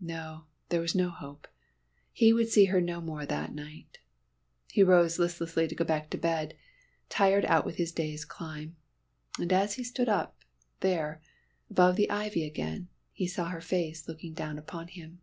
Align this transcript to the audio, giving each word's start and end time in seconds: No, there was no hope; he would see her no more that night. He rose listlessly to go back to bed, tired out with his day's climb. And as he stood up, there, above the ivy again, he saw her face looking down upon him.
No, 0.00 0.46
there 0.70 0.80
was 0.80 0.96
no 0.96 1.08
hope; 1.08 1.46
he 2.12 2.32
would 2.32 2.48
see 2.48 2.64
her 2.64 2.80
no 2.80 3.00
more 3.00 3.24
that 3.24 3.54
night. 3.54 3.98
He 4.72 4.82
rose 4.82 5.20
listlessly 5.20 5.68
to 5.68 5.74
go 5.76 5.84
back 5.84 6.10
to 6.10 6.18
bed, 6.18 6.56
tired 7.08 7.44
out 7.44 7.64
with 7.64 7.76
his 7.76 7.92
day's 7.92 8.24
climb. 8.24 8.74
And 9.38 9.52
as 9.52 9.74
he 9.74 9.84
stood 9.84 10.08
up, 10.08 10.36
there, 10.80 11.22
above 11.70 11.94
the 11.94 12.10
ivy 12.10 12.42
again, 12.44 12.88
he 13.12 13.28
saw 13.28 13.50
her 13.50 13.60
face 13.60 14.08
looking 14.08 14.34
down 14.34 14.58
upon 14.58 14.88
him. 14.88 15.20